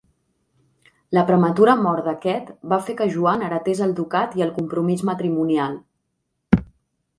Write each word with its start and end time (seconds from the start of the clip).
La 1.17 1.23
prematura 1.27 1.75
mort 1.81 2.07
d'aquest 2.07 2.49
va 2.73 2.79
fer 2.87 2.97
que 3.03 3.07
Joan 3.17 3.45
heretés 3.49 3.83
el 3.89 3.95
ducat 4.01 4.35
i 4.41 4.47
el 4.49 4.53
compromís 4.59 5.07
matrimonial. 5.13 5.77